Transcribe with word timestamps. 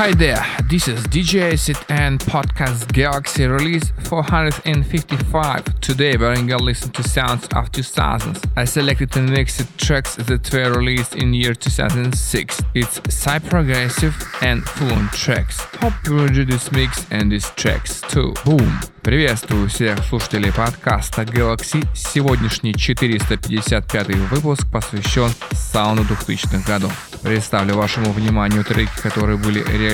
Hi 0.00 0.12
there, 0.14 0.42
this 0.70 0.88
is 0.88 1.04
DJ 1.08 1.52
Acid 1.52 1.76
and 1.90 2.20
Podcast 2.20 2.90
Galaxy 2.90 3.46
release 3.46 3.92
455. 4.04 5.80
Today 5.82 6.16
we're 6.16 6.34
gonna 6.36 6.56
listen 6.56 6.90
to 6.92 7.02
sounds 7.02 7.44
of 7.54 7.70
2000s. 7.70 8.42
I 8.56 8.64
selected 8.64 9.14
and 9.18 9.28
mixed 9.28 9.60
tracks 9.76 10.16
that 10.16 10.50
were 10.54 10.72
released 10.72 11.16
in 11.16 11.34
year 11.34 11.52
2006. 11.52 12.62
It's 12.74 12.98
psy-progressive 13.10 14.14
and 14.40 14.66
full-on 14.66 15.10
tracks. 15.10 15.60
Hope 15.82 15.92
you 16.06 16.20
enjoy 16.20 16.46
this 16.46 16.72
mix 16.72 17.06
and 17.10 17.30
these 17.30 17.50
tracks 17.56 18.00
too. 18.00 18.32
Boom! 18.46 18.80
Приветствую 19.02 19.68
всех 19.68 19.98
слушателей 20.08 20.52
подкаста 20.52 21.22
Galaxy. 21.22 21.86
Сегодняшний 21.94 22.72
455 22.72 24.08
выпуск 24.30 24.66
посвящен 24.70 25.30
сауну 25.52 26.02
2000-х 26.02 26.64
годов. 26.66 26.92
Представлю 27.22 27.74
вашему 27.74 28.12
вниманию 28.12 28.64
треки, 28.64 28.92
которые 29.02 29.36
были 29.36 29.62
реализованы 29.62 29.89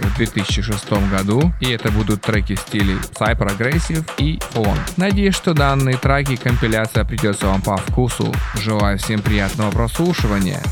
в 0.00 0.16
2006 0.16 0.90
году, 1.10 1.52
и 1.60 1.70
это 1.70 1.90
будут 1.90 2.22
треки 2.22 2.54
стилей 2.54 2.96
Psy 2.96 3.36
Progressive 3.36 4.04
и 4.18 4.38
Phone. 4.52 4.78
Надеюсь, 4.96 5.34
что 5.34 5.54
данные 5.54 5.96
треки 5.96 6.36
компиляция 6.36 7.04
придется 7.04 7.46
вам 7.46 7.62
по 7.62 7.76
вкусу. 7.76 8.32
Желаю 8.54 8.98
всем 8.98 9.22
приятного 9.22 9.70
прослушивания. 9.70 10.62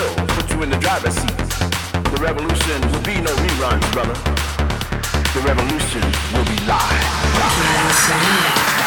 will 0.00 0.26
put 0.28 0.50
you 0.50 0.62
in 0.62 0.70
the 0.70 0.78
driver's 0.78 1.14
seat. 1.14 1.36
The 2.12 2.18
revolution 2.20 2.80
will 2.92 3.02
be 3.02 3.20
no 3.20 3.34
reruns, 3.34 3.92
brother. 3.92 4.14
The 5.34 5.40
revolution 5.40 6.02
will 6.32 6.44
be 6.44 6.56
live. 6.66 7.18
live. 7.98 8.77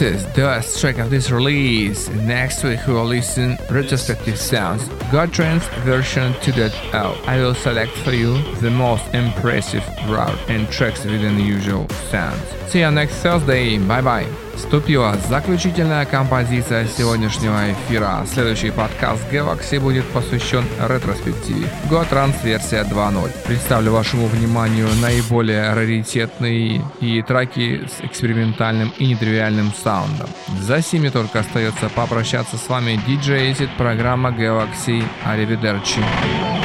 This 0.00 0.24
is 0.24 0.32
the 0.32 0.44
last 0.44 0.80
track 0.80 0.96
of 0.96 1.10
this 1.10 1.30
release. 1.30 2.08
Next 2.08 2.64
week 2.64 2.86
we 2.86 2.94
will 2.94 3.04
listen 3.04 3.58
retrospective 3.68 4.38
sounds, 4.38 4.88
Goa 5.12 5.26
trance 5.26 5.66
version 5.84 6.32
2.0. 6.40 6.94
Uh, 6.94 7.20
I 7.26 7.36
will 7.36 7.54
select 7.54 7.92
for 7.98 8.12
you 8.12 8.40
the 8.62 8.70
most 8.70 9.04
impressive 9.12 9.86
route 10.08 10.38
and 10.48 10.66
tracks 10.70 11.04
with 11.04 11.22
unusual 11.22 11.86
sounds. 12.08 12.40
See 12.68 12.80
you 12.80 12.90
next 12.90 13.16
Thursday. 13.16 13.76
Bye 13.76 14.00
bye. 14.00 14.49
Вступила 14.70 15.16
заключительная 15.28 16.06
композиция 16.06 16.86
сегодняшнего 16.86 17.72
эфира. 17.72 18.24
Следующий 18.32 18.70
подкаст 18.70 19.20
Galaxy 19.28 19.80
будет 19.80 20.04
посвящен 20.10 20.64
ретроспективе. 20.86 21.66
GoTrans 21.90 22.36
версия 22.44 22.84
2.0. 22.84 23.32
Представлю 23.48 23.90
вашему 23.90 24.28
вниманию 24.28 24.86
наиболее 25.02 25.74
раритетные 25.74 26.82
и 27.00 27.20
треки 27.22 27.84
с 27.84 28.04
экспериментальным 28.04 28.92
и 28.96 29.06
нетривиальным 29.06 29.72
саундом. 29.74 30.28
За 30.60 30.80
сими 30.80 31.08
только 31.08 31.40
остается 31.40 31.88
попрощаться 31.88 32.56
с 32.56 32.68
вами 32.68 32.92
Acid, 33.08 33.70
программа 33.76 34.30
Galaxy. 34.30 35.02
Аривидерчи. 35.24 35.98
Check 35.98 36.59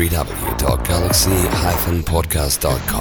www.galaxy-podcast.com. 0.00 2.99